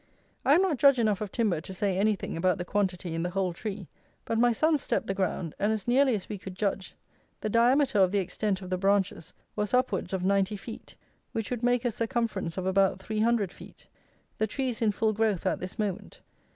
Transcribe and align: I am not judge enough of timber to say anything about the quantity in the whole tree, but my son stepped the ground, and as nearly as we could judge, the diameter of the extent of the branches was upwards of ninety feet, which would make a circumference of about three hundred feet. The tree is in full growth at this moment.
I 0.43 0.55
am 0.55 0.63
not 0.63 0.77
judge 0.79 0.97
enough 0.97 1.21
of 1.21 1.31
timber 1.31 1.61
to 1.61 1.73
say 1.75 1.95
anything 1.95 2.35
about 2.35 2.57
the 2.57 2.65
quantity 2.65 3.13
in 3.13 3.21
the 3.21 3.29
whole 3.29 3.53
tree, 3.53 3.87
but 4.25 4.39
my 4.39 4.51
son 4.51 4.79
stepped 4.79 5.05
the 5.05 5.13
ground, 5.13 5.53
and 5.59 5.71
as 5.71 5.87
nearly 5.87 6.15
as 6.15 6.27
we 6.27 6.39
could 6.39 6.55
judge, 6.55 6.95
the 7.39 7.49
diameter 7.51 7.99
of 7.99 8.11
the 8.11 8.17
extent 8.17 8.63
of 8.63 8.71
the 8.71 8.79
branches 8.79 9.31
was 9.55 9.75
upwards 9.75 10.11
of 10.11 10.23
ninety 10.25 10.57
feet, 10.57 10.95
which 11.33 11.51
would 11.51 11.61
make 11.61 11.85
a 11.85 11.91
circumference 11.91 12.57
of 12.57 12.65
about 12.65 12.97
three 12.99 13.19
hundred 13.19 13.51
feet. 13.53 13.85
The 14.39 14.47
tree 14.47 14.69
is 14.69 14.81
in 14.81 14.91
full 14.91 15.13
growth 15.13 15.45
at 15.45 15.59
this 15.59 15.77
moment. 15.77 16.21